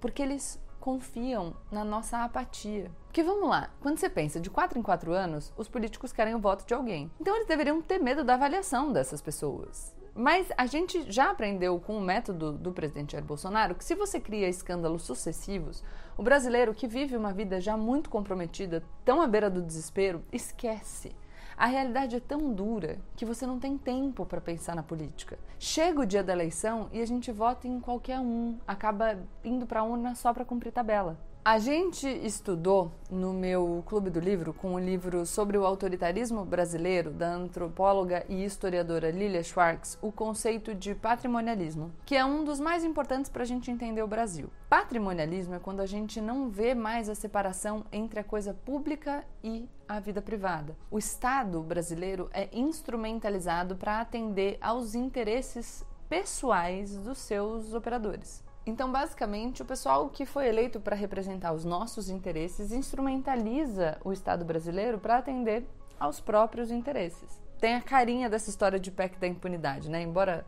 Porque 0.00 0.22
eles 0.22 0.62
confiam 0.78 1.56
na 1.72 1.82
nossa 1.82 2.18
apatia. 2.18 2.90
Porque 3.06 3.22
vamos 3.22 3.48
lá, 3.48 3.70
quando 3.80 3.98
você 3.98 4.10
pensa 4.10 4.38
de 4.38 4.50
4 4.50 4.78
em 4.78 4.82
4 4.82 5.12
anos, 5.12 5.52
os 5.56 5.66
políticos 5.66 6.12
querem 6.12 6.34
o 6.34 6.38
voto 6.38 6.66
de 6.66 6.74
alguém. 6.74 7.10
Então 7.18 7.34
eles 7.34 7.48
deveriam 7.48 7.80
ter 7.80 7.98
medo 7.98 8.22
da 8.22 8.34
avaliação 8.34 8.92
dessas 8.92 9.22
pessoas. 9.22 9.96
Mas 10.14 10.46
a 10.56 10.64
gente 10.64 11.10
já 11.10 11.30
aprendeu 11.30 11.80
com 11.80 11.98
o 11.98 12.00
método 12.00 12.52
do 12.52 12.72
presidente 12.72 13.12
Jair 13.12 13.24
Bolsonaro 13.24 13.74
que 13.74 13.84
se 13.84 13.96
você 13.96 14.20
cria 14.20 14.48
escândalos 14.48 15.02
sucessivos, 15.02 15.82
o 16.16 16.22
brasileiro 16.22 16.72
que 16.72 16.86
vive 16.86 17.16
uma 17.16 17.32
vida 17.32 17.60
já 17.60 17.76
muito 17.76 18.08
comprometida, 18.08 18.84
tão 19.04 19.20
à 19.20 19.26
beira 19.26 19.50
do 19.50 19.60
desespero, 19.60 20.24
esquece. 20.32 21.10
A 21.56 21.66
realidade 21.66 22.14
é 22.14 22.20
tão 22.20 22.52
dura 22.52 22.98
que 23.16 23.24
você 23.24 23.44
não 23.44 23.58
tem 23.58 23.76
tempo 23.76 24.24
para 24.24 24.40
pensar 24.40 24.76
na 24.76 24.84
política. 24.84 25.36
Chega 25.58 26.00
o 26.00 26.06
dia 26.06 26.22
da 26.22 26.32
eleição 26.32 26.88
e 26.92 27.02
a 27.02 27.06
gente 27.06 27.32
vota 27.32 27.66
em 27.66 27.80
qualquer 27.80 28.20
um, 28.20 28.56
acaba 28.66 29.18
indo 29.44 29.66
para 29.66 29.80
a 29.80 29.84
urna 29.84 30.14
só 30.14 30.32
para 30.32 30.44
cumprir 30.44 30.72
tabela. 30.72 31.18
A 31.46 31.58
gente 31.58 32.08
estudou 32.08 32.90
no 33.10 33.34
meu 33.34 33.84
clube 33.84 34.08
do 34.08 34.18
livro, 34.18 34.54
com 34.54 34.68
o 34.68 34.74
um 34.76 34.78
livro 34.78 35.26
sobre 35.26 35.58
o 35.58 35.66
autoritarismo 35.66 36.42
brasileiro, 36.42 37.10
da 37.10 37.34
antropóloga 37.34 38.24
e 38.30 38.42
historiadora 38.42 39.10
Lilia 39.10 39.42
Schwartz, 39.42 39.98
o 40.00 40.10
conceito 40.10 40.74
de 40.74 40.94
patrimonialismo, 40.94 41.92
que 42.06 42.16
é 42.16 42.24
um 42.24 42.44
dos 42.44 42.58
mais 42.58 42.82
importantes 42.82 43.30
para 43.30 43.42
a 43.42 43.46
gente 43.46 43.70
entender 43.70 44.02
o 44.02 44.08
Brasil. 44.08 44.48
Patrimonialismo 44.70 45.54
é 45.54 45.58
quando 45.58 45.80
a 45.80 45.86
gente 45.86 46.18
não 46.18 46.48
vê 46.48 46.74
mais 46.74 47.10
a 47.10 47.14
separação 47.14 47.84
entre 47.92 48.20
a 48.20 48.24
coisa 48.24 48.54
pública 48.54 49.22
e 49.42 49.68
a 49.86 50.00
vida 50.00 50.22
privada. 50.22 50.74
O 50.90 50.96
Estado 50.96 51.60
brasileiro 51.60 52.30
é 52.32 52.48
instrumentalizado 52.54 53.76
para 53.76 54.00
atender 54.00 54.56
aos 54.62 54.94
interesses 54.94 55.84
pessoais 56.08 56.96
dos 56.96 57.18
seus 57.18 57.74
operadores. 57.74 58.42
Então, 58.66 58.90
basicamente, 58.90 59.60
o 59.60 59.64
pessoal 59.64 60.08
que 60.08 60.24
foi 60.24 60.48
eleito 60.48 60.80
para 60.80 60.96
representar 60.96 61.52
os 61.52 61.64
nossos 61.64 62.08
interesses 62.08 62.72
instrumentaliza 62.72 63.98
o 64.02 64.12
Estado 64.12 64.44
brasileiro 64.44 64.98
para 64.98 65.18
atender 65.18 65.66
aos 66.00 66.18
próprios 66.18 66.70
interesses. 66.70 67.40
Tem 67.60 67.74
a 67.74 67.82
carinha 67.82 68.28
dessa 68.28 68.48
história 68.50 68.80
de 68.80 68.90
PEC 68.90 69.18
da 69.18 69.26
impunidade, 69.26 69.90
né? 69.90 70.02
Embora 70.02 70.46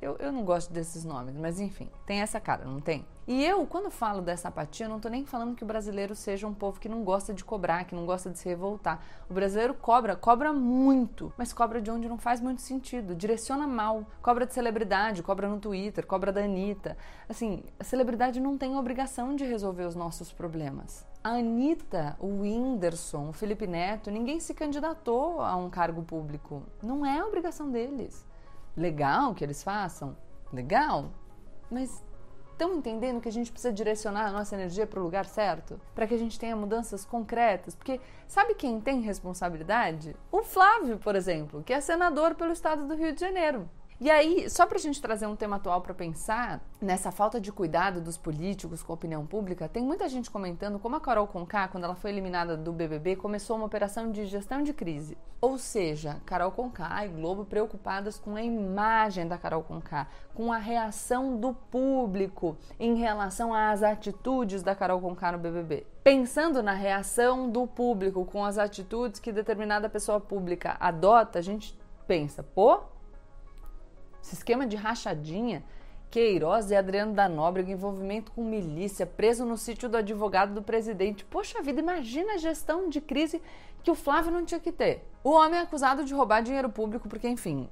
eu, 0.00 0.16
eu 0.18 0.32
não 0.32 0.44
gosto 0.44 0.72
desses 0.72 1.04
nomes, 1.04 1.34
mas 1.36 1.60
enfim, 1.60 1.88
tem 2.06 2.20
essa 2.20 2.40
cara, 2.40 2.64
não 2.64 2.80
tem? 2.80 3.04
E 3.28 3.44
eu, 3.44 3.64
quando 3.66 3.90
falo 3.90 4.22
dessa 4.22 4.48
apatia, 4.48 4.88
não 4.88 4.96
estou 4.96 5.10
nem 5.10 5.24
falando 5.24 5.54
que 5.54 5.62
o 5.62 5.66
brasileiro 5.66 6.16
seja 6.16 6.48
um 6.48 6.54
povo 6.54 6.80
que 6.80 6.88
não 6.88 7.04
gosta 7.04 7.32
de 7.32 7.44
cobrar, 7.44 7.84
que 7.84 7.94
não 7.94 8.04
gosta 8.04 8.30
de 8.30 8.38
se 8.38 8.48
revoltar. 8.48 9.00
O 9.28 9.34
brasileiro 9.34 9.72
cobra, 9.74 10.16
cobra 10.16 10.52
muito, 10.52 11.32
mas 11.36 11.52
cobra 11.52 11.80
de 11.80 11.90
onde 11.90 12.08
não 12.08 12.18
faz 12.18 12.40
muito 12.40 12.60
sentido, 12.60 13.14
direciona 13.14 13.68
mal. 13.68 14.04
Cobra 14.20 14.46
de 14.46 14.54
celebridade, 14.54 15.22
cobra 15.22 15.48
no 15.48 15.60
Twitter, 15.60 16.06
cobra 16.06 16.32
da 16.32 16.42
Anitta. 16.42 16.96
Assim, 17.28 17.62
a 17.78 17.84
celebridade 17.84 18.40
não 18.40 18.58
tem 18.58 18.76
obrigação 18.76 19.36
de 19.36 19.44
resolver 19.44 19.84
os 19.84 19.94
nossos 19.94 20.32
problemas. 20.32 21.06
A 21.22 21.34
Anitta, 21.34 22.16
o 22.18 22.40
Whindersson, 22.40 23.28
o 23.28 23.32
Felipe 23.32 23.66
Neto, 23.66 24.10
ninguém 24.10 24.40
se 24.40 24.54
candidatou 24.54 25.40
a 25.40 25.54
um 25.54 25.70
cargo 25.70 26.02
público. 26.02 26.64
Não 26.82 27.06
é 27.06 27.22
obrigação 27.22 27.70
deles. 27.70 28.28
Legal 28.76 29.34
que 29.34 29.44
eles 29.44 29.62
façam, 29.62 30.16
legal, 30.52 31.10
mas 31.70 32.02
estão 32.52 32.74
entendendo 32.74 33.20
que 33.20 33.28
a 33.28 33.32
gente 33.32 33.50
precisa 33.50 33.72
direcionar 33.72 34.26
a 34.26 34.32
nossa 34.32 34.54
energia 34.54 34.86
para 34.86 35.00
o 35.00 35.02
lugar 35.02 35.24
certo? 35.24 35.80
Para 35.94 36.06
que 36.06 36.14
a 36.14 36.18
gente 36.18 36.38
tenha 36.38 36.54
mudanças 36.54 37.04
concretas? 37.04 37.74
Porque 37.74 38.00
sabe 38.26 38.54
quem 38.54 38.80
tem 38.80 39.00
responsabilidade? 39.00 40.14
O 40.30 40.42
Flávio, 40.42 40.98
por 40.98 41.16
exemplo, 41.16 41.62
que 41.62 41.72
é 41.72 41.80
senador 41.80 42.34
pelo 42.34 42.52
estado 42.52 42.86
do 42.86 42.94
Rio 42.94 43.14
de 43.14 43.20
Janeiro. 43.20 43.68
E 44.02 44.10
aí, 44.10 44.48
só 44.48 44.64
para 44.64 44.78
a 44.78 44.80
gente 44.80 44.98
trazer 44.98 45.26
um 45.26 45.36
tema 45.36 45.56
atual 45.56 45.82
para 45.82 45.92
pensar, 45.92 46.64
nessa 46.80 47.12
falta 47.12 47.38
de 47.38 47.52
cuidado 47.52 48.00
dos 48.00 48.16
políticos 48.16 48.82
com 48.82 48.90
a 48.90 48.94
opinião 48.94 49.26
pública, 49.26 49.68
tem 49.68 49.84
muita 49.84 50.08
gente 50.08 50.30
comentando 50.30 50.78
como 50.78 50.96
a 50.96 51.00
Carol 51.00 51.26
Conká, 51.26 51.68
quando 51.68 51.84
ela 51.84 51.94
foi 51.94 52.08
eliminada 52.08 52.56
do 52.56 52.72
BBB, 52.72 53.16
começou 53.16 53.56
uma 53.56 53.66
operação 53.66 54.10
de 54.10 54.24
gestão 54.24 54.62
de 54.62 54.72
crise. 54.72 55.18
Ou 55.38 55.58
seja, 55.58 56.16
Carol 56.24 56.50
Conká 56.50 57.04
e 57.04 57.10
Globo 57.10 57.44
preocupadas 57.44 58.18
com 58.18 58.36
a 58.36 58.42
imagem 58.42 59.28
da 59.28 59.36
Carol 59.36 59.62
Conká, 59.62 60.06
com 60.34 60.50
a 60.50 60.56
reação 60.56 61.36
do 61.36 61.52
público 61.52 62.56
em 62.78 62.94
relação 62.94 63.52
às 63.52 63.82
atitudes 63.82 64.62
da 64.62 64.74
Carol 64.74 65.02
Conká 65.02 65.30
no 65.32 65.38
BBB. 65.38 65.86
Pensando 66.02 66.62
na 66.62 66.72
reação 66.72 67.50
do 67.50 67.66
público 67.66 68.24
com 68.24 68.46
as 68.46 68.56
atitudes 68.56 69.20
que 69.20 69.30
determinada 69.30 69.90
pessoa 69.90 70.18
pública 70.18 70.78
adota, 70.80 71.38
a 71.38 71.42
gente 71.42 71.78
pensa, 72.06 72.42
pô, 72.42 72.80
esse 74.22 74.34
esquema 74.34 74.66
de 74.66 74.76
rachadinha, 74.76 75.62
Queiroz 76.10 76.70
e 76.70 76.76
Adriano 76.76 77.14
da 77.14 77.28
Nóbrega, 77.28 77.70
envolvimento 77.70 78.32
com 78.32 78.42
milícia, 78.42 79.06
preso 79.06 79.44
no 79.44 79.56
sítio 79.56 79.88
do 79.88 79.96
advogado 79.96 80.52
do 80.54 80.62
presidente. 80.62 81.24
Poxa 81.24 81.62
vida, 81.62 81.80
imagina 81.80 82.34
a 82.34 82.38
gestão 82.38 82.88
de 82.88 83.00
crise 83.00 83.40
que 83.82 83.90
o 83.90 83.94
Flávio 83.94 84.32
não 84.32 84.44
tinha 84.44 84.60
que 84.60 84.72
ter. 84.72 85.04
O 85.22 85.30
homem 85.30 85.58
é 85.58 85.62
acusado 85.62 86.04
de 86.04 86.12
roubar 86.12 86.42
dinheiro 86.42 86.68
público, 86.68 87.08
porque, 87.08 87.28
enfim, 87.28 87.68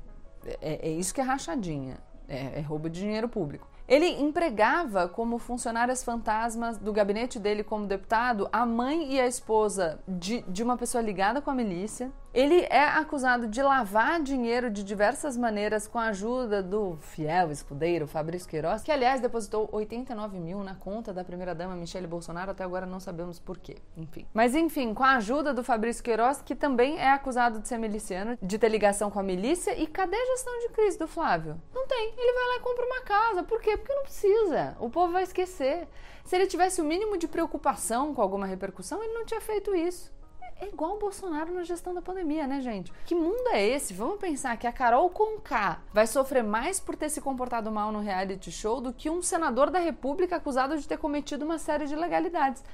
é, 0.60 0.88
é 0.88 0.90
isso 0.90 1.12
que 1.12 1.20
é 1.20 1.24
rachadinha, 1.24 1.98
é, 2.28 2.58
é 2.58 2.60
roubo 2.60 2.88
de 2.88 3.00
dinheiro 3.00 3.28
público. 3.28 3.68
Ele 3.88 4.06
empregava 4.06 5.08
como 5.08 5.38
funcionárias 5.38 6.04
fantasmas 6.04 6.76
do 6.76 6.92
gabinete 6.92 7.38
dele 7.38 7.64
como 7.64 7.86
deputado 7.86 8.46
a 8.52 8.66
mãe 8.66 9.14
e 9.14 9.18
a 9.18 9.26
esposa 9.26 9.98
de, 10.06 10.42
de 10.42 10.62
uma 10.62 10.76
pessoa 10.76 11.02
ligada 11.02 11.40
com 11.40 11.50
a 11.50 11.54
milícia. 11.54 12.12
Ele 12.32 12.66
é 12.68 12.84
acusado 12.84 13.48
de 13.48 13.62
lavar 13.62 14.22
dinheiro 14.22 14.70
de 14.70 14.84
diversas 14.84 15.36
maneiras 15.36 15.88
com 15.88 15.98
a 15.98 16.08
ajuda 16.08 16.62
do 16.62 16.96
fiel 17.00 17.50
escudeiro 17.50 18.06
Fabrício 18.06 18.48
Queiroz, 18.48 18.82
que 18.82 18.92
aliás 18.92 19.20
depositou 19.20 19.68
89 19.72 20.38
mil 20.38 20.62
na 20.62 20.74
conta 20.74 21.12
da 21.12 21.24
primeira-dama 21.24 21.74
Michele 21.74 22.06
Bolsonaro, 22.06 22.50
até 22.50 22.62
agora 22.62 22.84
não 22.84 23.00
sabemos 23.00 23.38
por 23.38 23.58
quê. 23.58 23.76
Enfim. 23.96 24.26
Mas 24.34 24.54
enfim, 24.54 24.92
com 24.92 25.02
a 25.02 25.16
ajuda 25.16 25.54
do 25.54 25.64
Fabrício 25.64 26.04
Queiroz, 26.04 26.42
que 26.42 26.54
também 26.54 26.98
é 26.98 27.10
acusado 27.10 27.60
de 27.60 27.68
ser 27.68 27.78
miliciano, 27.78 28.38
de 28.42 28.58
ter 28.58 28.68
ligação 28.68 29.10
com 29.10 29.18
a 29.18 29.22
milícia. 29.22 29.76
E 29.78 29.86
cadê 29.86 30.16
a 30.16 30.26
gestão 30.26 30.58
de 30.60 30.68
crise 30.68 30.98
do 30.98 31.08
Flávio? 31.08 31.60
Não 31.74 31.86
tem. 31.86 32.12
Ele 32.16 32.32
vai 32.32 32.46
lá 32.48 32.56
e 32.56 32.60
compra 32.60 32.84
uma 32.84 33.00
casa. 33.02 33.42
Por 33.42 33.60
quê? 33.60 33.76
Porque 33.76 33.94
não 33.94 34.02
precisa. 34.02 34.76
O 34.78 34.90
povo 34.90 35.12
vai 35.12 35.22
esquecer. 35.22 35.88
Se 36.24 36.36
ele 36.36 36.46
tivesse 36.46 36.80
o 36.80 36.84
mínimo 36.84 37.16
de 37.16 37.26
preocupação 37.26 38.14
com 38.14 38.20
alguma 38.20 38.46
repercussão, 38.46 39.02
ele 39.02 39.14
não 39.14 39.24
tinha 39.24 39.40
feito 39.40 39.74
isso. 39.74 40.12
É 40.60 40.66
igual 40.66 40.96
o 40.96 40.98
Bolsonaro 40.98 41.54
na 41.54 41.62
gestão 41.62 41.94
da 41.94 42.02
pandemia, 42.02 42.44
né, 42.46 42.60
gente? 42.60 42.92
Que 43.04 43.14
mundo 43.14 43.48
é 43.52 43.64
esse? 43.64 43.94
Vamos 43.94 44.18
pensar 44.18 44.56
que 44.56 44.66
a 44.66 44.72
Carol 44.72 45.08
Conká 45.08 45.80
vai 45.92 46.04
sofrer 46.04 46.42
mais 46.42 46.80
por 46.80 46.96
ter 46.96 47.08
se 47.08 47.20
comportado 47.20 47.70
mal 47.70 47.92
no 47.92 48.00
reality 48.00 48.50
show 48.50 48.80
do 48.80 48.92
que 48.92 49.08
um 49.08 49.22
senador 49.22 49.70
da 49.70 49.78
República 49.78 50.36
acusado 50.36 50.76
de 50.76 50.88
ter 50.88 50.98
cometido 50.98 51.44
uma 51.44 51.58
série 51.58 51.86
de 51.86 51.94
ilegalidades. 51.94 52.64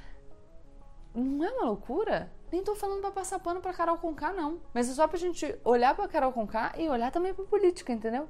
Não 1.13 1.45
é 1.45 1.51
uma 1.51 1.65
loucura? 1.65 2.31
Nem 2.51 2.63
tô 2.63 2.75
falando 2.75 3.01
pra 3.01 3.11
passar 3.11 3.39
pano 3.39 3.61
pra 3.61 3.73
Carol 3.73 3.97
Conká, 3.97 4.33
não. 4.33 4.59
Mas 4.73 4.89
é 4.89 4.93
só 4.93 5.07
pra 5.07 5.19
gente 5.19 5.55
olhar 5.63 5.95
pra 5.95 6.07
Carol 6.07 6.33
Conká 6.33 6.73
e 6.77 6.89
olhar 6.89 7.11
também 7.11 7.35
pra 7.35 7.45
política, 7.45 7.93
entendeu? 7.93 8.27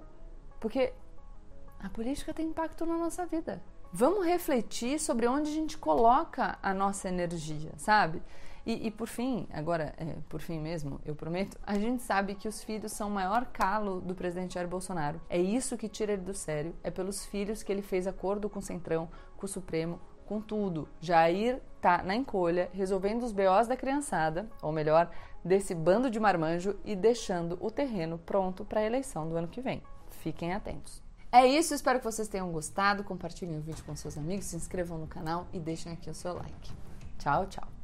Porque 0.59 0.93
a 1.79 1.89
política 1.89 2.33
tem 2.33 2.47
impacto 2.47 2.85
na 2.85 2.97
nossa 2.97 3.25
vida. 3.25 3.63
Vamos 3.93 4.25
refletir 4.25 5.00
sobre 5.00 5.27
onde 5.27 5.50
a 5.50 5.53
gente 5.53 5.77
coloca 5.77 6.59
a 6.62 6.74
nossa 6.74 7.07
energia, 7.07 7.71
sabe? 7.77 8.21
E, 8.65 8.88
e 8.88 8.91
por 8.91 9.07
fim, 9.07 9.48
agora, 9.53 9.93
é, 9.98 10.15
por 10.27 10.41
fim 10.41 10.60
mesmo, 10.60 11.00
eu 11.05 11.15
prometo, 11.15 11.57
a 11.65 11.77
gente 11.77 12.01
sabe 12.01 12.34
que 12.34 12.48
os 12.48 12.63
filhos 12.63 12.91
são 12.91 13.10
o 13.10 13.12
maior 13.12 13.45
calo 13.45 14.01
do 14.01 14.15
presidente 14.15 14.55
Jair 14.55 14.67
Bolsonaro. 14.67 15.22
É 15.29 15.39
isso 15.39 15.77
que 15.77 15.88
tira 15.88 16.13
ele 16.13 16.24
do 16.24 16.34
sério. 16.34 16.75
É 16.84 16.89
pelos 16.89 17.25
filhos 17.25 17.62
que 17.62 17.72
ele 17.72 17.84
fez 17.84 18.07
acordo 18.07 18.50
com 18.50 18.60
o 18.60 18.63
Centrão, 18.63 19.07
com 19.38 19.45
o 19.45 19.50
Supremo, 19.50 20.00
com 20.25 20.41
tudo. 20.41 20.89
Jair 21.00 21.62
tá 21.79 22.01
na 22.01 22.15
encolha, 22.15 22.69
resolvendo 22.74 23.24
os 23.24 23.31
BOs 23.31 23.67
da 23.67 23.77
criançada, 23.77 24.50
ou 24.62 24.72
melhor, 24.72 25.12
desse 25.43 25.75
bando 25.75 26.10
de 26.10 26.19
marmanjo 26.19 26.75
e 26.84 26.95
deixando 26.95 27.60
o 27.62 27.69
terreno 27.69 28.17
pronto 28.17 28.65
para 28.65 28.79
a 28.79 28.86
eleição 28.86 29.29
do 29.29 29.38
ano 29.38 29.48
que 29.48 29.62
vem. 29.62 29.84
Fiquem 30.10 30.53
atentos. 30.53 31.03
É 31.31 31.45
isso, 31.45 31.75
espero 31.75 32.00
que 32.00 32.05
vocês 32.05 32.27
tenham 32.27 32.51
gostado. 32.51 33.03
Compartilhem 33.03 33.57
o 33.57 33.62
vídeo 33.62 33.84
com 33.86 33.95
seus 33.95 34.17
amigos, 34.17 34.45
se 34.45 34.55
inscrevam 34.55 34.98
no 34.98 35.05
canal 35.05 35.45
e 35.53 35.60
deixem 35.60 35.91
aqui 35.91 36.10
o 36.10 36.15
seu 36.15 36.34
like. 36.34 36.72
Tchau, 37.19 37.45
tchau. 37.45 37.75